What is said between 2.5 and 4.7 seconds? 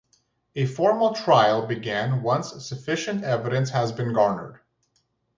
sufficient evidence had been garnered.